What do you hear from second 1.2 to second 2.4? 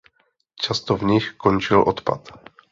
končil odpad.